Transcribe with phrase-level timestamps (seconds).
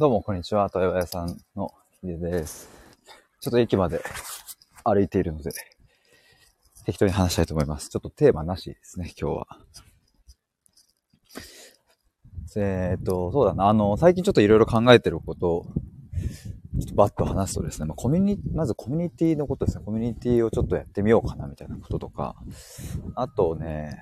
[0.00, 0.70] どうも、こんにちは。
[0.74, 2.70] 豊屋さんのヒデです。
[3.42, 4.00] ちょっと駅まで
[4.82, 5.50] 歩いているので、
[6.86, 7.90] 適当に話したいと思います。
[7.90, 9.46] ちょっとテーマなしですね、今日は。
[12.56, 13.68] えーっと、そうだな。
[13.68, 19.84] あの、最近ちょっといろいろ考えてることを、ちょっとバッと話すとですね、まあ、コミュニ、まずコミュニティのことですね。
[19.84, 22.36] コミュニティをちょっとやってみようかな、みたいなこととか。
[23.16, 24.00] あとね、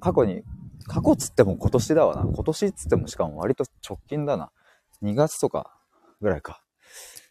[0.00, 0.44] 過去に、
[0.86, 2.22] 過去っつっても今年だわな。
[2.22, 4.50] 今年っつってもしかも割と直近だな。
[5.02, 5.78] 2月とか
[6.20, 6.62] ぐらいか。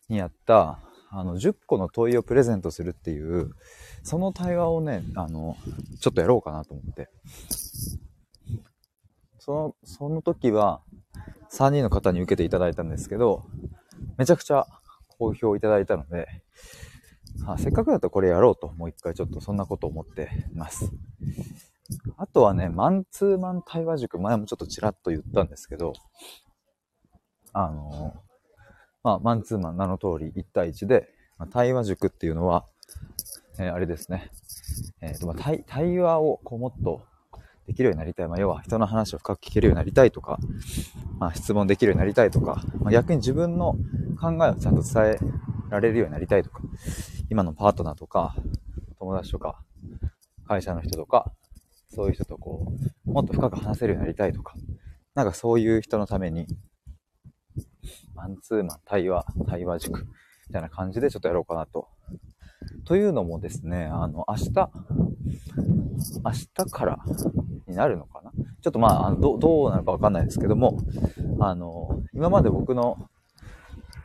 [0.09, 3.51] にやった、あの、10個の問いをプレゼントするっていう、
[4.03, 5.57] その対話をね、あの、
[5.99, 7.09] ちょっとやろうかなと思って。
[9.39, 10.81] その、その時は、
[11.51, 13.45] 3人の方に受けていただいたんですけど、
[14.17, 14.65] めちゃくちゃ
[15.07, 16.27] 好評いただいたので、
[17.45, 20.91] あせっかくだとこれやろうと、もう一回ちょっとそんなこと思ってます。
[22.17, 25.93] あとはね、マンツーマン対話塾、前もちょっとちらっと言ったんですけど、
[27.57, 28.13] あの、
[29.03, 31.09] まあ、マンツーマン名の通り1対1で、
[31.39, 32.65] まあ、対話塾っていうのは、
[33.59, 34.29] えーあれですね、
[35.01, 37.01] えーとまあ、対対話をこうもっと
[37.65, 38.27] できるようになりたい。
[38.27, 40.37] まあ、要は人の話を深く聞けるようになりたいとか、
[41.19, 43.75] まあ、質問できるようになりたいとか、まあ、逆に自分の
[44.21, 45.19] 考えをちゃんと伝え
[45.69, 46.61] られるようになりたいとか、
[47.31, 48.35] 今のパートナーとか、
[48.99, 49.59] 友達とか、
[50.47, 51.31] 会社の人とか、
[51.89, 52.71] そういう人とこ
[53.07, 54.53] う、もっと深く話せるようになりたいとか、
[55.15, 56.45] なんかそういう人のために、
[58.17, 60.07] マンツーマン対話、対話塾、
[60.47, 61.87] みたいな感じでちょっとやろうかなと。
[62.85, 64.51] というのもですね、あの、明日、
[66.25, 66.99] 明日から
[67.67, 68.31] になるのかな？
[68.61, 70.79] ちょっとまあ、あのどどうなるかわかんないですけども、
[71.39, 72.97] あの、今まで僕の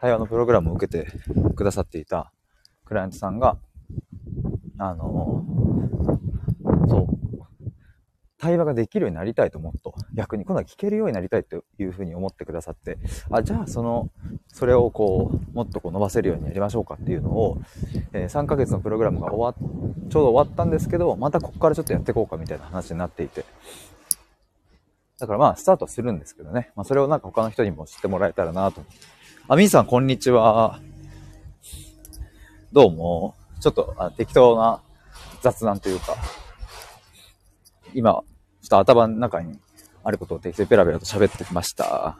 [0.00, 1.10] 対話のプログラムを受けて
[1.54, 2.32] くださっていた
[2.84, 3.58] クライアントさんが、
[4.78, 5.44] あの、
[6.88, 7.08] そう、
[8.38, 12.98] 対話ができるようになりたいともっと逆に今度は聞けるようになりたいというふうに思ってくださって
[13.30, 14.10] あじゃあその
[14.48, 17.58] それをこうもっとこう伸ばせるようにやりましょうかっていうのを、
[18.12, 23.44] えー3ヶ月のプログラムが終わっちょうど終わったんですけどまたここからちょっとやっていこうかみたいな話になっていて。
[25.18, 28.82] だからまあスタートするんですけどね、まあ、それをなんか他の人にも知ってもらえたらなと。
[29.46, 30.80] あみーさんこんにちは。
[32.72, 33.36] どうも。
[33.60, 34.80] ちょっとあ適当な
[35.40, 36.16] 雑談というか
[37.94, 38.22] 今、ちょ
[38.66, 39.60] っと頭の中に
[40.04, 42.18] あることを適当にペラペラと喋ってきました。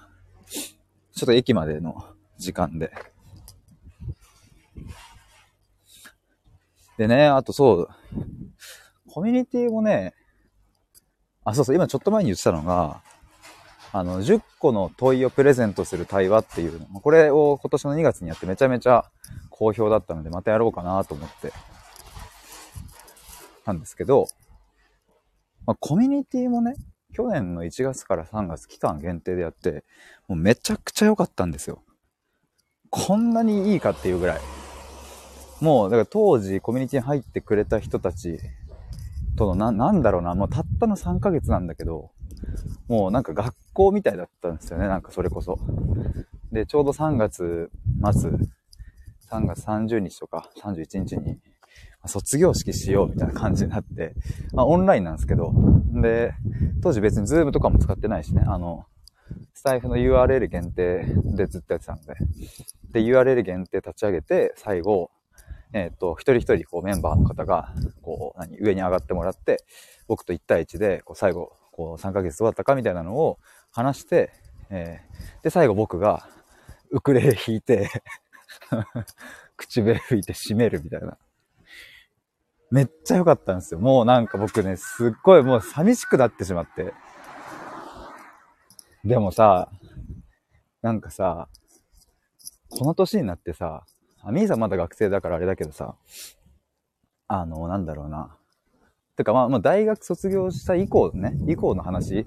[1.14, 2.04] ちょっと駅までの
[2.38, 2.92] 時間で。
[6.98, 7.88] でね、あとそう、
[9.08, 10.14] コミュニティもね、
[11.44, 13.02] あ、そうそう、今ちょっと前に言ってたのが、
[13.92, 17.00] あの、10個の問いをプレゼントする対話っていうの。
[17.00, 19.04] これを今年の2月にやってめちゃめちゃ
[19.50, 21.52] 好評だったので、またやろうかなと思って、
[23.66, 24.28] なんですけど、
[25.66, 26.74] まあ、コミュニティもね、
[27.12, 29.84] 去年の1月から3月期間限定でやって、
[30.28, 31.82] もうめちゃくちゃ良かったんですよ。
[32.90, 34.40] こんなにいいかっていうぐらい。
[35.60, 38.38] もう、だから当時コミュニティに入ってくれた人たち
[39.36, 42.10] との、な、なんだろうな、もうたったの3ヶ月なんだけど、
[42.88, 45.58] もうなんか学校みたいだったんですよね、なんかそれこそ。
[46.50, 47.70] で、ちょうど3月
[48.12, 48.30] 末、
[49.30, 51.38] 3月30日とか31日に、
[52.06, 54.14] 卒業式しようみたいな感じになって、
[54.52, 55.52] まあ、オンラインなんですけど、
[56.00, 56.34] で、
[56.82, 58.86] 当時別にズームとかも使ってないしね、あの、
[59.54, 61.04] スタイフの URL 限定
[61.36, 62.14] でずっとやってたので、
[62.92, 65.10] で、URL 限定立ち上げて、最後、
[65.72, 69.64] えっ、と、一人一人こうメンバーの方が、こう、何、上に上がってもらって、
[70.06, 73.38] 僕と1対1で、こう、最後、こう、3ヶ月どうだったかみたいなのを
[73.70, 74.32] 話して、
[74.68, 76.28] えーで、最後僕が、
[76.90, 77.88] ウクレレ弾いて、
[79.56, 81.16] 口笛吹いて締めるみたいな。
[82.72, 83.80] めっちゃ良かったんですよ。
[83.80, 86.94] もうなんか僕ね、すっごいもう寂しくなってしまって。
[89.04, 89.68] でもさ、
[90.80, 91.48] なんかさ、
[92.70, 93.84] この年になってさ、
[94.22, 95.96] あみーさんまだ学生だからあれだけどさ、
[97.28, 98.38] あの、なんだろうな。
[99.18, 102.26] てかまあ、まあ大学卒業した以降ね、以降の話、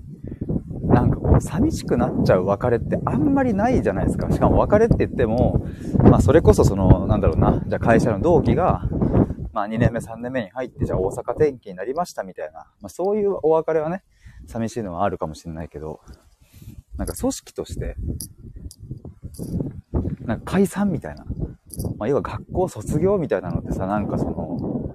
[0.84, 4.32] なんかこう、寂しくなっちゃう別れってあんまりないじゃないですか。
[4.32, 5.66] しかも別れって言っても、
[6.04, 8.88] まあそれこそその、なんだろうな、じゃあ会社の同期が、
[9.56, 14.04] まあ2年目、3年目に入って、じゃあ大阪転勤になりましたみたいな、まあそういうお別れはね、
[14.48, 16.02] 寂しいのはあるかもしれないけど、
[16.98, 17.96] なんか組織として、
[20.26, 21.24] なんか解散みたいな、
[21.98, 24.94] まあ要は学校卒業みたいなのってさ、なんかその、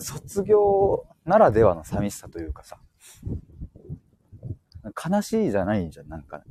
[0.00, 2.76] 卒業ならではの寂しさというかさ、
[5.10, 6.44] 悲しいじゃないんじゃん、なんか、ね。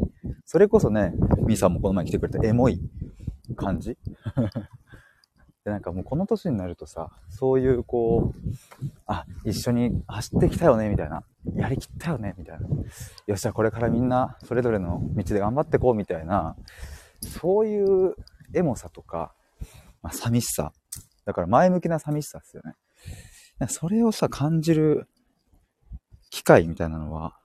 [0.44, 1.14] それこそね、
[1.46, 2.82] みーさんもこの前来てくれたエモい
[3.56, 3.96] 感じ。
[5.68, 11.26] で、なんかもうこの年になるとさ、そういうこう、あ、一緒に走ってきたよね、みたいな。
[11.58, 12.68] やりきったよね、みたいな。
[12.70, 16.56] よっしゃ、これからみんなそれぞれの道で頑張ってこう、みたいな、
[17.20, 18.16] そういう
[18.54, 19.34] エモさとか、
[20.02, 20.72] まあ、寂しさ。
[21.26, 23.68] だから前向きな寂しさですよね。
[23.68, 25.10] それをさ、感じる
[26.30, 27.38] 機会みたいなのは、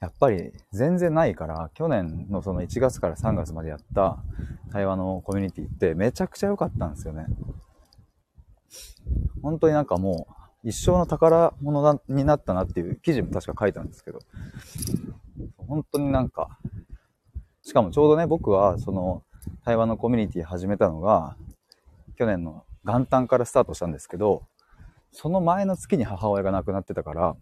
[0.00, 4.18] やっぱり全然ないから、去年のその1月から3月までやった
[4.72, 7.26] 対話のコミュニティってめちゃくちゃ良かったんですよね。
[9.42, 10.26] 本当になんかも
[10.64, 14.18] う一生の宝物になったなっていう記事も確か書いたんですけど、
[15.56, 16.58] 本当になんか、
[17.62, 19.22] しかもちょうどね、僕はその
[19.64, 21.36] 対話のコミュニティ始めたのが、
[22.16, 24.42] 去年の元旦からスタートしたんですけど、
[25.12, 27.36] その前の月に母親が亡くなってたから、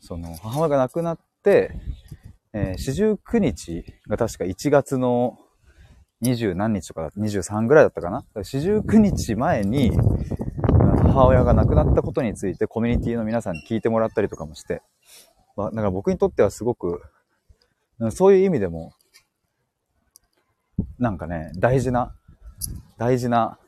[0.00, 5.38] その母親が亡くなって、えー、四十九日が確か1月の
[6.20, 8.24] 二十何日とか、23ぐらいだったかな？
[8.42, 9.92] 四十九日前に、
[11.02, 14.82] 母親が亡くなったことについてコミュニティの皆さんに聞いてもらったりとかもして、
[15.56, 17.02] まあ、だから僕にとってはすごく、
[18.10, 18.92] そういう意味でも、
[20.98, 22.14] なんかね、大事な、
[22.98, 23.58] 大事な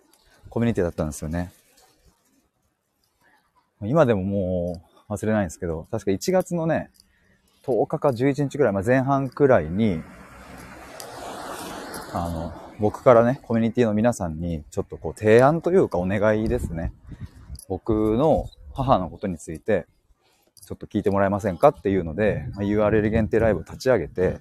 [0.48, 1.52] コミュニティだったんですよね。
[3.82, 6.90] 今でももう忘れないんですけど、確か1月のね、
[7.68, 10.02] 10日か11日くらい、まあ、前半くらいに、
[12.14, 16.94] あの、僕からね、コミュニティの皆さんに、ちょっとこう、提案というかお願いですね。
[17.68, 19.86] 僕の母のことについて、
[20.64, 24.40] ちょっと聞いてもらえませんかっていうので、ま URL 限定ライブを立ち上げて、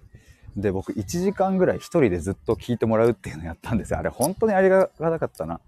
[0.56, 4.00] で、僕1時間ぐらい一人でずっと聞いてもらうっていうのをやったんですよ。
[4.00, 5.60] あれ本当にありがたかったな。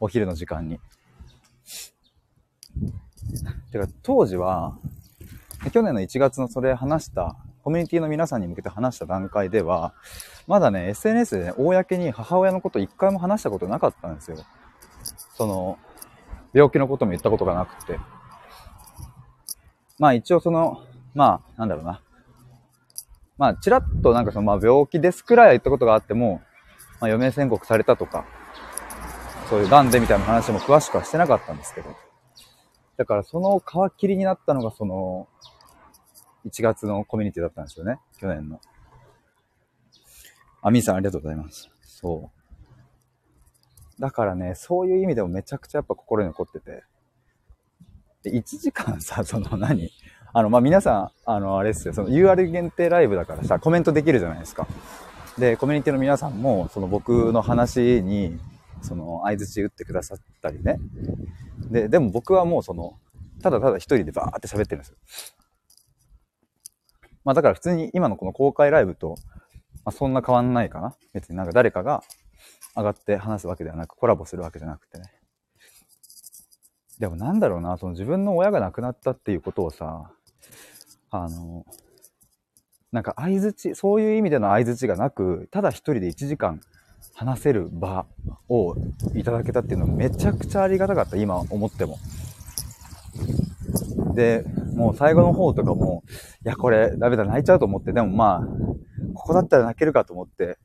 [0.00, 0.80] お昼の時間に。
[3.70, 4.76] てか、当時は、
[5.70, 9.94] 去年の1月のそれ話した、コミュニティの皆さんに向けて話した段階では、
[10.46, 14.36] まだね、SNS でね、公に母親のこと一回も話したことなかったんですよ。
[15.36, 15.78] その、
[16.52, 17.98] 病気のことも言ったことがなくて。
[19.98, 20.82] まあ一応その、
[21.14, 22.00] まあ、なんだろうな。
[23.38, 26.40] まあ、ちらっとなんかその、まあ病気ですくらいは言ったことがあっても、
[27.00, 28.24] まあ余命宣告されたとか、
[29.50, 31.90] そういう癌でみたいな話も詳しくはしてなかったんですけど。
[32.96, 35.28] だからその皮切りになったのがその、
[36.46, 37.98] 1月のコミュニティだったんですよね。
[38.18, 38.60] 去年の。
[40.62, 41.68] あ、みーさんありがとうございます。
[41.82, 42.30] そ
[43.98, 44.00] う。
[44.00, 46.84] だからね、そういう意味でもめちゃくちゃやっぱ心に残ってて。
[48.22, 49.90] で、1時間さ、その何？
[50.32, 54.66] あの、まあ、皆さん、あの、あれですよ、その UR 限定ライブだからさ、コメントできるじゃないですか。
[55.38, 58.38] で、コミュニティの皆さんも、その僕の話に、
[58.82, 60.78] その、相槌打ってくださったりね。
[61.70, 62.98] で、でも僕はもうその、
[63.42, 64.96] ただただ一人でバーって喋ってるんですよ。
[67.26, 69.16] まあだから普通に今のこの公開ライブと、
[69.84, 70.94] まあそんな変わんないかな。
[71.12, 72.04] 別になんか誰かが
[72.76, 75.10] 上がって話すわけではなく、コラボするわけじゃなくてね。
[77.00, 80.12] でもなんだろうな、その自分の親が亡くなったっていうことをさ、
[81.10, 81.66] あの、
[82.92, 86.60] なんか相づち、そういう意味での相づちがなく、ただ一人で1時間
[87.14, 88.06] 話せる場
[88.48, 88.76] を
[89.16, 91.98] いただけたっていうのはめちゃくちゃありがたかった、今思っても。
[94.14, 94.44] で、
[94.76, 96.04] もう最後の方とかも、
[96.44, 98.46] いや、これダメだ、泣いちゃうと思って、でもまあ、
[99.14, 100.58] ここだったら泣けるかと思って、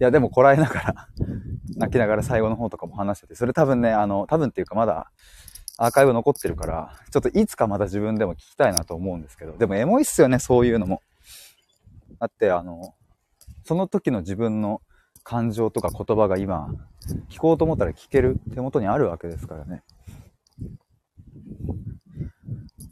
[0.00, 1.08] や、でもこらえながら
[1.76, 5.12] 泣きながら最後の方とかも話してて、それ多分ね、あの、多分っていうかまだ、
[5.78, 11.00] アーカイブ残ってるから、ちょっといつかまた自分でも聞きたいなと思うんですけど、でもエモいっすよね、そういうのも。
[12.18, 12.94] だって、あの、
[13.64, 14.82] その時の自分の
[15.22, 16.68] 感情とか言葉が今、
[17.30, 19.82] 聞こうと思ったら聞ける手元にあるわけですからね。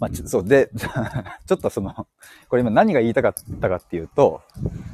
[0.01, 0.71] まあ、ちそう、で、
[1.47, 2.07] ちょっとその、
[2.49, 4.41] これ今何が言いたかったかっていうと、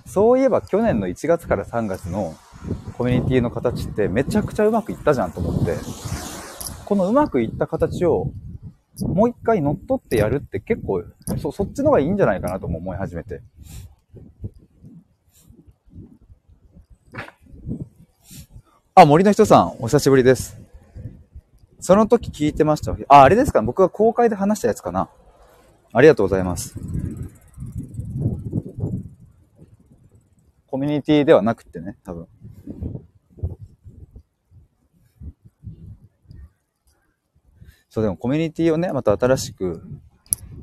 [0.04, 2.34] そういえば去年の1月から3月の
[2.98, 5.76] コミュニティの形ってめちゃくちゃうまくいったじゃんと思って、
[6.84, 8.32] このうまくいった形を
[9.02, 11.04] もう一回乗っ取ってやるって結構、
[11.38, 13.42] そ、そっちの方がいいんじゃないかなとも思い始めて。
[18.96, 20.65] あ、森の人さん、お久しぶりです。
[21.86, 22.96] その時聞いてました。
[23.06, 23.62] あ、あれですか？
[23.62, 25.08] 僕が公開で話したやつかな
[25.92, 26.74] ありがとうございます。
[30.66, 32.26] コミュニティではなくてね、多分。
[37.88, 39.80] そう、でもコミュニティをね、また新しく、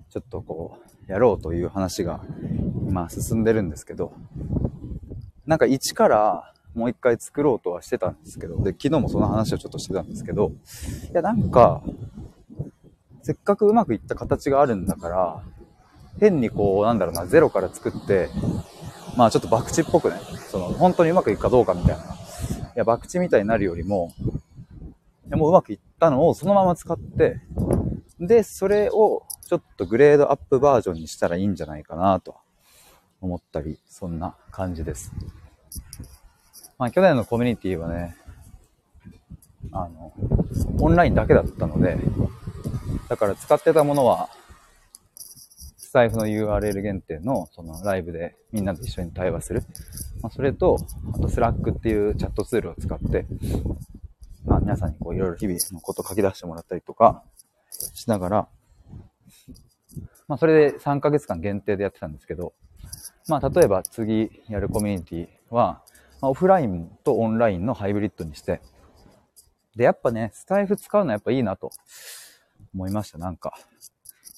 [0.10, 0.77] ちょっとこ
[1.08, 2.20] う、やろうという話が、
[2.86, 4.12] 今進んでるんですけど、
[5.46, 10.51] なんか一からもう一回作ろうとはしてたんですけど、で、昨日もその話をちょっとしてたんですけど、
[11.12, 11.82] いや、なんか、
[13.22, 15.44] せっかくうまくいった形があるんだから、
[16.20, 18.30] 変にこう、なんだろうな、ゼロから作って、
[19.15, 20.18] まあちょっと博打っぽくね、
[20.50, 22.03] その、本当にうまくいくかどうかみたいな。
[22.03, 22.08] い
[22.75, 24.12] や、博打みたいになるよりも、
[25.30, 27.39] もううまくいったのをそのまま使って、
[28.20, 32.36] で、それをちょっとグレードアップバージョンにしたらいいんじゃないかなと
[33.22, 35.12] 思ったり、そんな感じです。
[36.84, 38.13] まあ去年のコミュニティはね、
[39.72, 40.12] あの、
[40.82, 41.98] オンラインだけだったので、
[43.08, 44.28] だから使ってたものは、
[45.78, 49.63] スタエフの URL 限定のそのライブでみんなと一緒に対話する。
[50.22, 50.78] まあ、それと、
[51.13, 53.28] あと Slackっていうチャットツールを使って、
[54.44, 57.24] まあ皆さんにこういろいろ日々のこと書き出してもらったりとか
[57.94, 58.48] しながら、
[60.28, 62.52] まあそれで3ヶ月間限定でやってたんですけど、
[63.30, 65.82] まあ例えば次やるコミュニティは、
[66.24, 68.62] まあ、オフラインとオンラインのハイブリッドにして、
[69.75, 71.70] で、やっぱね、スタイフ使うのはやっぱいいなと
[72.74, 73.60] 思いました、なんか。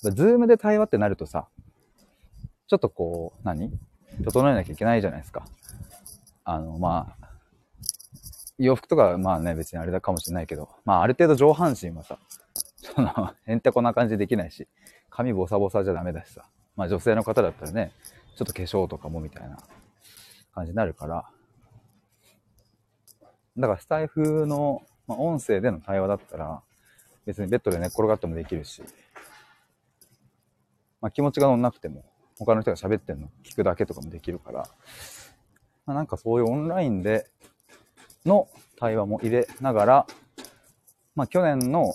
[0.02, 1.48] ズームで対話ってなるとさ、
[2.66, 3.72] ちょっとこう、何？
[4.24, 5.46] 整えなきゃいけないじゃないですか。
[6.44, 7.30] あの、まあ、
[8.58, 12.18] 洋服とかまあね、別にあれだかもしれないけど、まあある程度上半身はさ、
[12.78, 14.68] その、へんてこな感じできないし、
[15.12, 17.92] 髪ボサボサじゃダメだしさ、まあ女性の方だったらね、
[18.38, 19.60] ちょっと化粧とかもみたいな
[20.56, 21.30] 感じになるから、
[23.58, 26.62] だからスタイフの、まあ、音声での対話だったら、
[27.26, 28.84] 別にベッドで寝っ転がってもできるし、
[31.02, 32.04] まあ、気持ちが乗んなくても、
[32.38, 34.68] 他の人が喋ってんの聞くだけとかもできるから、
[35.86, 37.28] まあ、なんかそういうオンラインで
[38.26, 40.08] の対話も入れながら、
[41.16, 41.94] まあ去年の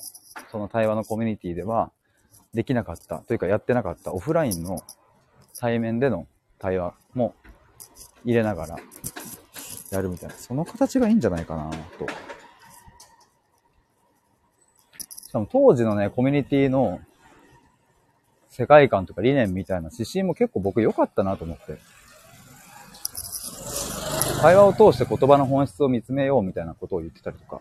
[0.50, 1.93] その対話のコミュニティでは
[2.55, 4.83] できなかったというかやってなかったオフラインの
[5.59, 6.26] 対面での
[6.59, 7.35] 対話も
[8.25, 8.76] 入れながら
[9.90, 12.06] やるみたいな、その形がいいんじゃないかなと。
[15.28, 17.00] しかも当時のね、コミュニティの
[18.49, 21.78] 世界観とか理念みたいな指針も結構僕良かったなと思って。
[24.40, 27.61] 会話を通して言葉の本質を見つめようみたいなことを言ってたりとか。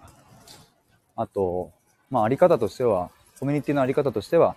[1.15, 1.71] あと、
[2.09, 4.55] まあ、あり方としては、コミュニティのあり方としては、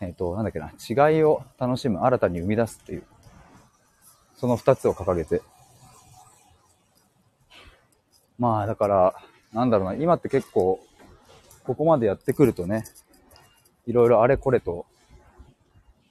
[0.00, 0.72] えっ、ー、と、なんだっけな、
[1.10, 3.04] 違いを楽しむ、新たに生み出すっていう、
[4.36, 5.42] その二つを掲げて。
[8.42, 9.14] まあ、だから、
[9.52, 10.80] なんだろうな、今って結構、
[11.62, 12.82] ここまでやってくるとね、
[13.86, 14.84] いろいろあれこれと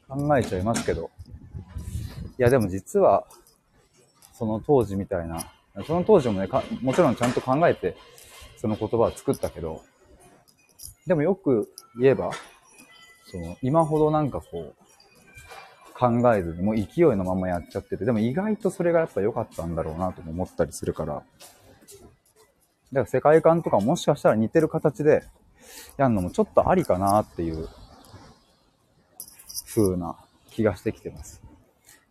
[0.08, 1.10] 考えちゃいますけど、
[2.40, 3.28] いやでも実は、
[4.32, 5.52] その当時みたいな、
[5.86, 6.48] その当時もね、
[6.82, 7.98] もちろんちゃんと考えて、
[8.56, 9.82] その言葉を作ったけど、
[11.08, 11.70] でもよく
[12.00, 12.32] 言えば、
[13.30, 21.24] その、今ほどなんかこう、考えずに、もう勢いのままやっちゃってて、でも意外とそれがやっぱ良かったんだろうなとも思ったりするから、
[22.91, 25.24] だから世界観とかもしかしたら似てる形で
[25.98, 27.69] やるのもちょっとありかなっていう
[29.74, 30.15] 風な
[30.50, 31.41] 気がしてきてます。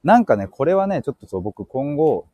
[0.02, 2.26] なんかね、これはね、ちょっとそう、僕今後、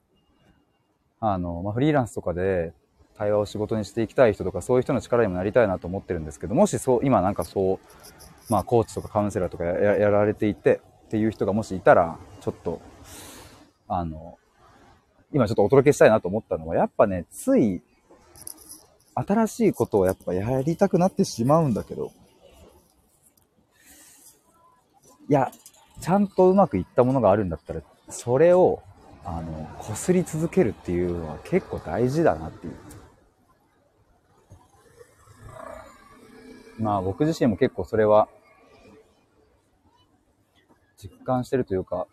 [1.20, 2.72] あの、まあ、フリーランスとかで
[3.18, 7.78] 対話を仕事にしていきたい人とか、そういう人の力にもなりたいなと思ってるんですけど、もしそう、今なんかそう、
[8.48, 12.80] まあ、コーチとかカウンセラーとかややられていて、っていう人がもしいたら、ちょっと、
[13.88, 14.38] あの、
[15.32, 17.82] 今ちょっとお届けしたいなと思ったのは、やっぱね、つい、
[19.16, 22.12] 新しいことをやっぱやりたくなってしまうんだけど、
[25.28, 25.50] いや、
[26.00, 27.80] ちゃんとうまくいったものがあるんだったら、
[28.10, 28.82] それを、
[29.24, 32.74] あの、擦り続けるっていうのは結構大事だなっていう。
[36.78, 38.28] まあ僕自身も結構それは
[40.98, 42.06] 実感してるというか、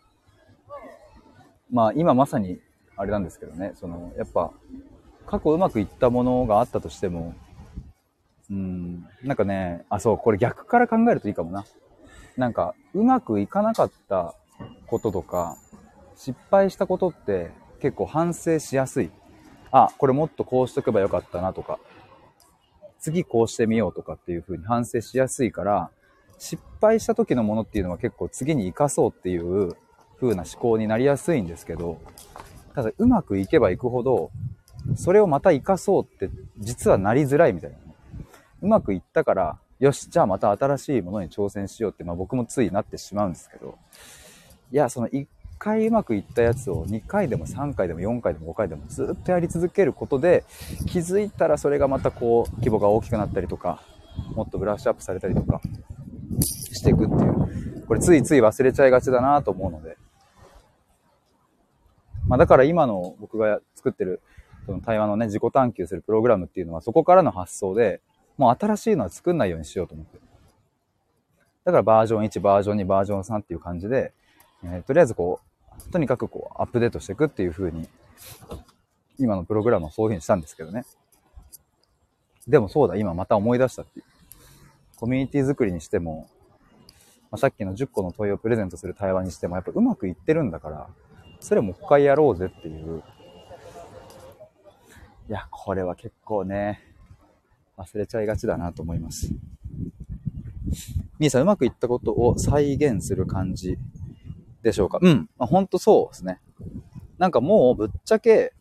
[1.70, 2.58] まあ今まさに
[2.96, 4.52] あれなんですけどね、そのやっぱ
[5.26, 7.34] 過去うまくいったものがあったとしても、
[8.50, 11.64] うん、なんかね、あ、そう、これ逆から考えるといいかもな。
[12.36, 14.34] なんか、うまくいかなかった
[14.86, 15.56] こととか、
[16.16, 17.50] 失敗したことって
[17.80, 19.10] 結構反省しやすい。
[19.70, 21.78] あ、これもっとこうしとけばよかったなとか、
[22.98, 25.90] 次こうしてみようとかっていう風に反省しやすいから、
[26.38, 29.76] 失敗した時のものっていうのは結構次に生かそうっていう
[30.20, 32.00] 風な思考になりやすいんですけど、
[32.74, 34.30] ただうまくいけばいくほど、
[34.96, 37.76] それをまた生かそうって実はなりづらいみたいな。
[38.62, 43.76] うまくいったから、よし、じゃあまた新しいものに挑戦しようって、まあ僕もついなってしまうんですけど、
[44.72, 45.26] いや、その1
[45.58, 50.44] 回うまくいったやつを2回でも3回でも4回でも5回でもずっとやり続けることで、
[50.86, 53.82] 気づいたらそれがまたこう、規模が大きくなったりとか、
[54.34, 55.60] もっとブラッシュアップされたりとか、
[56.40, 57.86] していくっていう。
[57.86, 59.96] これついつい忘れちゃいがちだなと思うので。
[62.26, 64.20] まあだから今の僕が作ってる、
[64.66, 68.00] その対話のね、自己探求するプログラムっていうのはそこからの発想で、
[68.36, 70.18] もう新しいのは作んないようにしようと思って。
[71.64, 74.12] だからバージョン1、バージョン2、バージョン3っていう感じで、
[74.64, 75.40] えー、とりあえずこ
[75.88, 77.88] う、とにかくこう、アップデートしていくっていう風に、
[79.18, 80.84] 今のプログラムはそういう風にしたんですけどね。
[82.46, 84.04] でもそうだ、今また思い出したっていう。
[84.96, 86.28] コミュニティ作りにしても、
[87.30, 90.88] あ、さっきの10個の問いをプレゼントする対話にしても、やっぱうまくいってるんだから、
[91.40, 93.02] それもう一回やろうぜっていう。
[95.26, 96.82] いや、これは結構ね、
[97.78, 99.30] 忘れちゃいがちだなと思います。
[101.18, 103.78] みーさん、うまくいったことを再現する感じ
[104.62, 104.98] でしょうか？
[105.00, 105.30] うん。
[105.38, 106.40] まあ、ほんとそうですね。
[107.16, 108.52] なんかもうぶっちゃけ、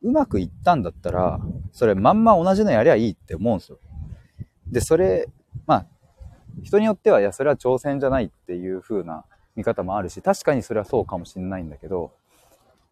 [0.00, 1.38] うまくいったんだったら、
[1.72, 3.78] それまんま同じのやりゃいいって思うんですよ。
[4.66, 5.28] で、それ、
[5.66, 5.86] まあ、
[6.62, 12.12] 人によっては、いや、それは挑戦じゃないっていう風な見方もあるし、確かにそれはそうかもしんないんだけど、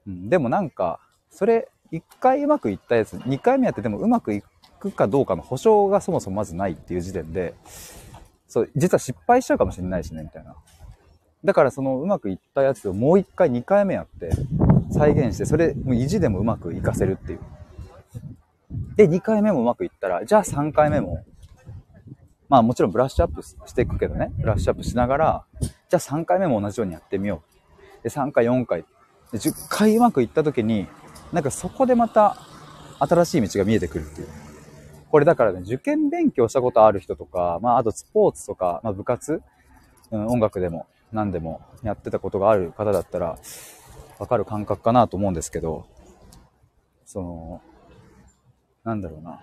[0.06, 4.42] うん、でもなんか、それ、1回うまくいったやつ、2回目やっててもうまくい
[4.80, 7.54] くかどうかの保証がそもそもまずないっていう時点で、
[8.48, 10.56] そう、実は失敗しちゃうかもしれないしね、みたいな。
[11.44, 14.30] だからそのうまくいったやつをもう1回2回目やって、
[14.90, 17.40] 再現して、それ、もう意地でもうまくいかせるっていう。
[18.96, 21.24] で、2回目もうまくいったら、じゃあ3回目も、
[22.48, 27.42] まあもちろんブラッシュアップしていくけどね、ブラッシュアップしながら、じゃあ3回目も同じようにやってみよ
[28.00, 28.02] う。
[28.02, 28.84] で、3回、4回、
[29.32, 30.86] で10回うまくいった時に、
[31.32, 32.36] なんかそこでまた
[32.98, 34.28] 新しい道が見えてくるっていう。
[35.10, 39.42] これだからね、受験勉強したことある人とか、まああとスポーツとか、まあ部活、
[40.10, 43.38] うん、音楽でも何でもやってたことがある方だったら、
[44.18, 45.86] わかる感覚かなと思うんですけど、
[47.04, 47.60] その、
[48.84, 49.40] なんだろうな。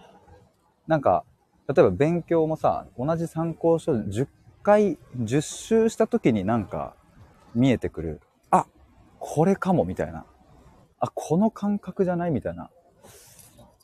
[0.87, 1.23] なんか、
[1.67, 4.27] 例えば勉強もさ、同じ参考書10
[4.63, 6.95] 回、10周した時になんか
[7.53, 8.21] 見えてくる。
[8.49, 8.65] あ、
[9.19, 10.25] これかもみたいな。
[10.99, 12.69] あ、この感覚じゃないみたいな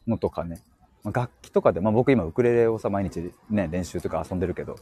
[0.08, 0.62] のとかね。
[1.04, 4.76] ま楽器とかで、まあ僕今ウクレレをさ、毎日ね、練習とか遊んでるけど、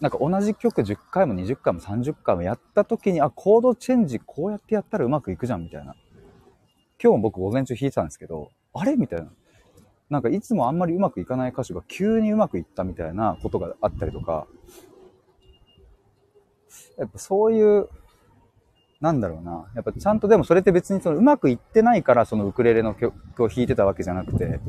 [0.00, 5.94] なんか同じ曲10回も20回も30回もやった時に、あ、コードチェンジこうやってやったらうまくいくじゃんみたいな。
[7.02, 9.30] 今日も僕午前中弾いてたんですけど、あれみたいな。
[10.10, 14.46] なんかいつもあんまりうまくいかない歌手が急にうまくいったみたいなことがあったりとか、
[16.98, 17.88] やっぱそういう、
[19.00, 19.66] なんだろうな。
[19.74, 24.60] やっぱちゃんとでもそれって別にそのうまくいってないからそのウクレレの曲を弾いてたわけじゃなくて、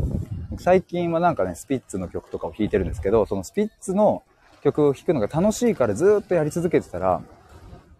[0.59, 4.23] 最近はなんかね、スピッツの曲とかを弾いてるんですけど、そのスピッツの
[4.61, 7.21] 曲を弾くのが楽しいからずっとやり続けてたら、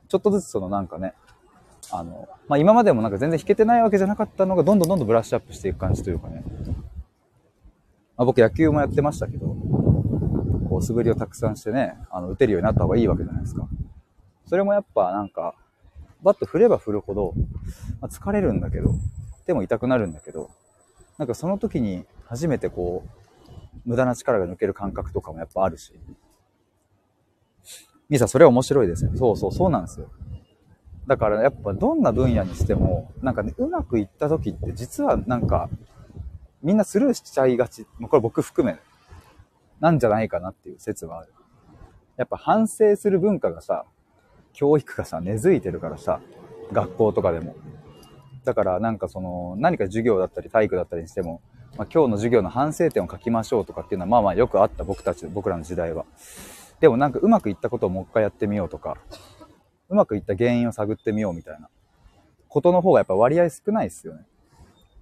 [0.08, 1.14] ちょっとずつそのなんかね、
[1.92, 6.44] あの、まあ、今までもなんか全然弾けてないわけじゃなかったのがどんどんどんどんブラッシュアップしていく感じというかね。
[8.18, 9.48] まあ、僕野球もやってましたけど、
[10.70, 13.68] こう素振りをたくさんしてね、あの、打てるようになった方がいいわけじゃないですか。
[14.48, 15.56] それもやっぱなんか、
[16.26, 17.34] バット振れば振るほど、
[18.02, 18.96] まあ、疲れるんだけど、
[19.46, 20.50] 手も痛くなるんだけど、
[21.20, 25.94] なんかその時に初めてこう、無駄な力が抜ける感覚とかもやっぱあるし、
[28.10, 29.16] ミサ、それは面白いですね。
[29.16, 30.10] そうそう、そうなんですよ。
[31.06, 35.70] だからやっぱどんな分野にしても、なんかね、うまくいった時って実はなんか、
[36.64, 37.86] みんなスルーしちゃいがち。
[38.10, 38.80] これ僕含め、
[39.80, 41.32] なんじゃないかなっていう説はある。
[42.18, 43.86] やっぱ反省する文化がさ、
[44.56, 46.22] 教育がさ、根付いてるからさ、
[46.72, 47.56] 学校とかでも。
[48.44, 51.41] だからなんかその、何か授業だったり体育だったりにしても、
[51.78, 56.06] まあ、今日の授業の反省点を書きましょうとかっていうのはまあまあよくあった僕たち、僕らの時代は。
[56.80, 58.98] でもなんかうまくいったことをもう一回やってみようとか、
[59.89, 61.70] うまくいった原因を探ってみようみたいな
[62.48, 64.26] ことの方がやっぱ割合少ないですよね。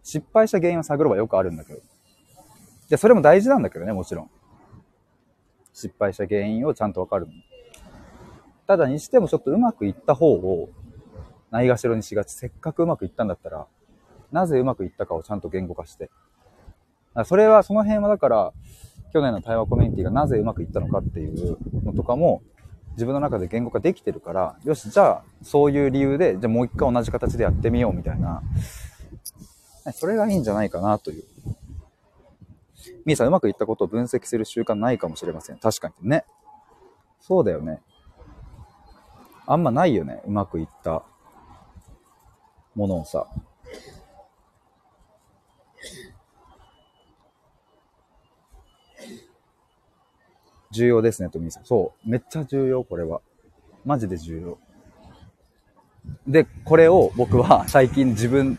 [0.02, 1.80] 失敗した原因を探るはよくあるんだけど。
[2.89, 4.30] で、それも大事なんだけどね、もちろん。
[5.74, 7.34] 失敗した原因をちゃんとわかるの。
[8.67, 10.69] ただにしてもちょっとうまくいった方を
[11.52, 12.32] ないがしろにしがち。
[12.32, 13.67] せっかくうまくいったんだったら、
[14.32, 16.10] なぜうまくいったかをちゃんと言語化して。
[17.26, 18.54] それは、その辺はだから、
[19.13, 22.41] 去年の対話コミュニティがなぜうまくいったのかっていうのとかも、
[22.93, 28.41] 自分の中で言語化できてるから、よし、じゃあ、そういう理由で、じゃあもう一回同じ形でやってみようみたいな、
[29.93, 31.23] それがいいんじゃないかなという。
[33.06, 35.58] みーさん、うまくいったことを分析する習慣ないかもしれません。
[35.58, 36.26] 確かにね。
[37.19, 37.82] そうだよね。
[39.46, 40.22] あんまないよね。
[40.26, 41.04] うまくいった
[42.76, 43.28] ものをさ。
[50.72, 51.66] 重要ですね、とみさん。
[51.66, 52.10] そう。
[52.10, 53.22] めっちゃ重要、これは。
[53.86, 54.58] マジで重要。
[56.28, 58.58] で、これを僕は最近自分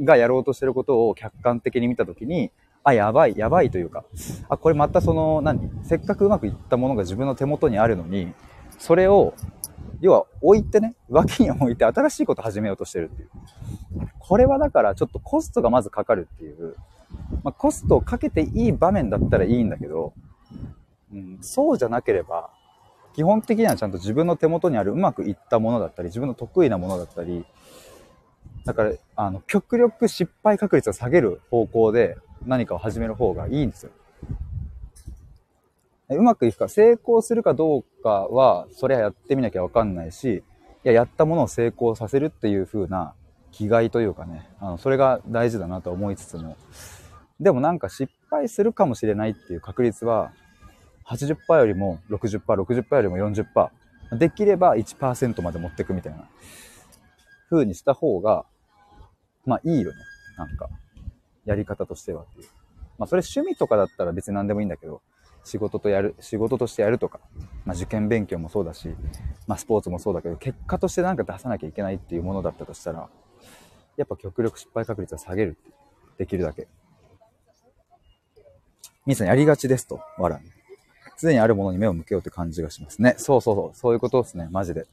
[0.00, 2.50] がやろうとしてることを客観的に見たときに、
[2.82, 4.04] あ、やばい、やばいというか、
[4.48, 5.70] あ、これまたその、何？
[5.82, 8.32] せっかくうまくいったものが自分の手元にあるのに、
[8.78, 9.34] それを、
[10.00, 13.30] 要は置いてね、脇に置いて新しいこと始めようとしてるっていう。
[14.18, 16.76] これはだからちょっとコストがまずかかるっていう、
[17.44, 20.14] まあ、コストをかけていい場面だったらいいんだけど、
[21.12, 22.50] うん、そうじゃなければ、
[23.14, 27.46] 基本的にはちゃんと自分の手元にあるうまくいったものだったり、自分の得意なものだったり、
[28.64, 33.92] だから、あの、極力失敗確率を下げる方向で何かを始める方がいいんですよ。
[36.08, 40.44] うまくいくか、成功するかどうかは、そりゃやってみなきゃわかんないし、
[40.84, 43.14] いや、やったものを成功させるっていう風な
[43.50, 46.56] 気概というかね、あの、それが大事だなと思いつつも、
[47.40, 50.32] でもなんか失敗するかもしれないっていう確率は、
[51.06, 53.70] 80%よりも60%、60%よりも40%、
[54.18, 56.28] できれば1%まで持ってくみたいな
[57.50, 58.44] 風にした方が、
[59.44, 59.96] まあいいよね。
[60.36, 60.68] なんか、
[61.44, 62.48] やり方としてはっていう。
[62.98, 65.02] まあそれ趣味とかだったら別に何でもいいんだけど、
[65.46, 67.20] 仕事とやる、仕事としてやるとか、
[67.64, 68.88] まあ受験勉強もそうだし、
[69.46, 73.08] まあスポーツもそうだけど、結果としてなんか出さなきゃいけないっていうものだったとしたら、
[73.96, 75.70] やっぱ極力失敗確率は下げるって
[76.18, 76.66] できるだけ。
[79.06, 80.40] みーさんやりがちですと、わら。
[81.16, 83.14] 常にあるものに目を向けようって感じがしますね。
[83.16, 84.88] そうそうそう、そういうことですね、マジで。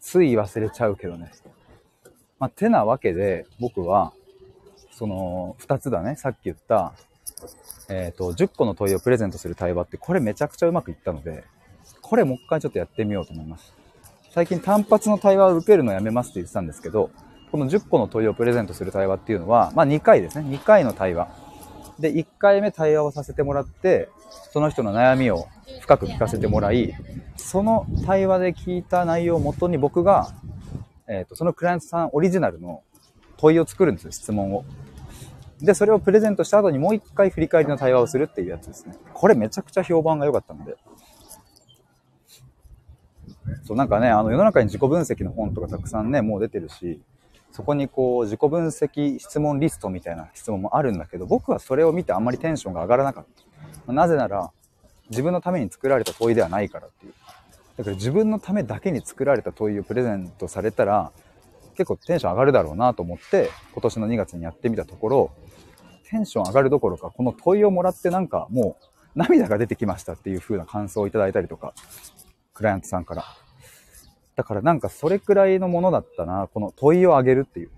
[0.00, 1.32] つい忘れちゃうけどね。
[2.38, 4.12] まあ、てなわけで、僕は、
[4.92, 6.92] その、二つだね、さっき言った、
[7.88, 11.44] えっ、ー、と、10個の問いをプレゼントする対話って、これめちゃくちゃうまくいったので、
[12.02, 13.74] これもう一回ちょっとやってみようと思います。
[14.30, 17.10] 最近単発の対話を受けるのやめますって言ってたんですけど、
[17.50, 20.56] この10個の問いをプレゼントする対話っていうのは、まあ2回ですね。
[20.56, 21.28] 2回の対話。
[21.98, 24.08] で、1回目対話をさせてもらって、
[24.52, 25.48] その人の悩みを
[25.80, 26.94] 深く聞かせてもらい、
[27.36, 30.32] その対話で聞いた内容をもとに僕が、
[31.08, 32.82] えっ、ー、と、そのクライアントさんオリジナルの
[33.36, 34.64] 問いを作るんですよ、質問を。
[35.62, 38.94] で、それをプレゼントした後にもう一回振り返りの対話をするっていうやつですね。
[39.12, 40.76] これめちゃくちゃ評判が良かったので。
[43.64, 47.00] そう、なんかね、あの世の中に自己分析の本とかたくさんね、もう出てるし、
[47.52, 53.26] そこにこう自己分析質問リストみたいな質問もあるんだけど、僕はそれを見てあんまりテンションが上がらなかっ
[53.86, 53.92] た。
[53.92, 54.50] なぜなら、
[55.10, 57.12] 自分のために作られた問いではないからっていう。
[57.76, 61.12] だから自分のためだけに作られた問いをプレゼントされたら、
[61.76, 65.30] 結構テンション上がるだろうなと思って、今年の2月にやってみたところ、
[66.08, 71.74] テンション上がるどころか、この問いをもらってなんかもう涙が出てきましたっていう風な感想をいただいたりとか、
[72.52, 73.24] クライアントさんから。
[74.36, 77.70] だからなんかそれくらいのものだったな、この問いをあげるっていう。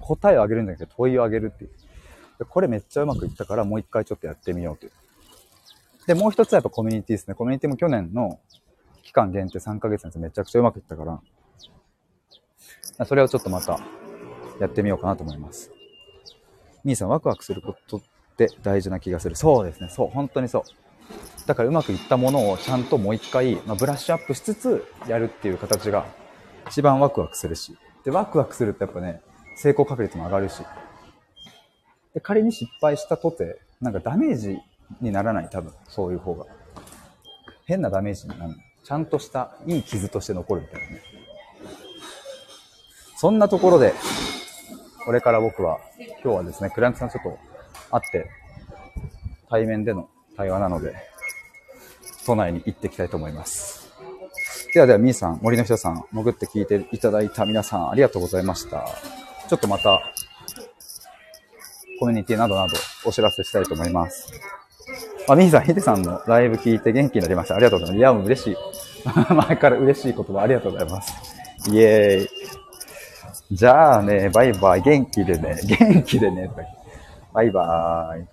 [0.00, 1.70] 答えをあげるんじゃなくて問いをあげるっていう。
[2.48, 4.92] これめっちゃうまくいったからもう一回ちょっとやってみようという。
[6.06, 7.34] で、もう一つはやっぱコミュニティですね。
[7.34, 8.40] コミュニティも去年の
[9.02, 11.20] 期間限定3ヶ月のやつめちゃくちゃうまくいったから、
[13.06, 13.80] それをちょっとまた
[14.60, 15.70] やってみようかなと思います。
[16.84, 18.00] みーさん、ワクワクすることっ
[18.36, 19.36] て大事な気がする。
[19.36, 19.88] そうですね。
[19.88, 20.62] そう、本当にそう。
[21.46, 26.06] だからうまくいったものをちゃんともう一回、まあ、ブラッシュアップしつつやるっていう形が
[26.68, 27.76] 一番ワクワクするし。
[28.04, 29.20] で、ワクワクするとやっぱね、
[29.56, 30.62] 成功確率も上がるし。
[32.14, 34.58] で、仮に失敗したとて、なんかダメージ
[35.00, 35.72] にならない、多分。
[35.88, 36.46] そういう方が。
[37.66, 38.54] 変なダメージになる。
[38.84, 41.02] ちゃんとしたいい傷として残るみたいなね。
[43.20, 43.92] そんなところで、
[45.04, 45.78] これから僕は、
[46.24, 47.38] 今日はですね、クライアントさんちょっと
[47.90, 48.30] 会って、
[49.50, 50.94] 対面での対話なので、
[52.24, 53.90] 都内に行ってきたいと思います。
[54.72, 58.88] ではでは、みーさん、森の人さん、潜って聞いていただいた皆さん、ありがとうございました。
[59.50, 60.00] ちょっとまた、
[61.98, 64.32] コミュニティなどなどお知らせしたいと思います。
[65.28, 67.56] あ、みーさん、ヒデさんのライブ聞いて元気になりました。
[67.56, 67.98] ありがとうございます。
[67.98, 68.56] いや、もう嬉しい。
[69.34, 71.12] 前から嬉しい言葉ありがとうございます。
[71.70, 72.39] イエーイ。
[73.50, 74.82] じゃあね、バイバイ。
[74.82, 75.56] 元気でね。
[75.64, 76.50] 元気でね。
[77.32, 78.26] バイバーイ。